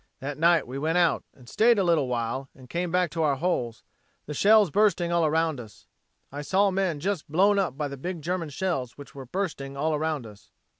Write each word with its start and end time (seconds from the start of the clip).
That 0.19 0.39
night 0.39 0.65
we 0.65 0.79
went 0.79 0.97
out 0.97 1.23
and 1.31 1.47
stayed 1.47 1.77
a 1.77 1.83
little 1.83 2.07
while 2.07 2.49
and 2.55 2.67
came 2.67 2.89
back 2.91 3.11
to 3.11 3.21
our 3.21 3.35
holes, 3.35 3.83
the 4.25 4.33
shells 4.33 4.71
bursting 4.71 5.11
all 5.11 5.27
around 5.27 5.59
us. 5.59 5.85
I 6.31 6.41
saw 6.41 6.71
men 6.71 6.99
just 6.99 7.31
blown 7.31 7.59
up 7.59 7.77
by 7.77 7.87
the 7.87 7.97
big 7.97 8.23
German 8.23 8.49
shells 8.49 8.97
which 8.97 9.13
were 9.13 9.27
bursting 9.27 9.77
all 9.77 9.93
around 9.93 10.25
us. 10.25 10.49